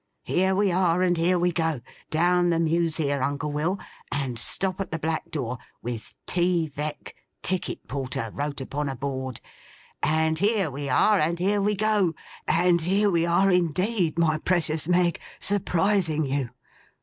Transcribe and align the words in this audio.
Here 0.23 0.55
we 0.55 0.71
are 0.71 1.03
and 1.03 1.15
here 1.15 1.37
we 1.37 1.51
go! 1.51 1.79
Down 2.09 2.49
the 2.49 2.57
Mews 2.59 2.97
here, 2.97 3.21
Uncle 3.21 3.51
Will, 3.51 3.77
and 4.11 4.39
stop 4.39 4.81
at 4.81 4.89
the 4.89 4.97
black 4.97 5.29
door, 5.29 5.59
with 5.83 6.17
"T. 6.25 6.65
Veck, 6.67 7.13
Ticket 7.43 7.87
Porter," 7.87 8.31
wrote 8.33 8.59
upon 8.59 8.89
a 8.89 8.95
board; 8.95 9.41
and 10.01 10.39
here 10.39 10.71
we 10.71 10.89
are 10.89 11.19
and 11.19 11.37
here 11.37 11.61
we 11.61 11.75
go, 11.75 12.15
and 12.47 12.81
here 12.81 13.11
we 13.11 13.27
are 13.27 13.51
indeed, 13.51 14.17
my 14.17 14.39
precious. 14.39 14.87
Meg, 14.87 15.19
surprising 15.39 16.25
you! 16.25 16.49